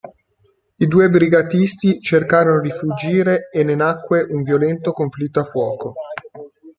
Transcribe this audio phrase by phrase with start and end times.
[0.77, 5.93] I due brigatisti cercarono di fuggire e ne nacque un violento conflitto a fuoco.